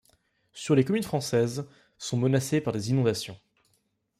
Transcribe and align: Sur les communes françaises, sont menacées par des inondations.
Sur 0.51 0.73
les 0.73 0.83
communes 0.83 1.03
françaises, 1.03 1.67
sont 1.99 2.17
menacées 2.17 2.59
par 2.59 2.73
des 2.73 2.89
inondations. 2.89 3.37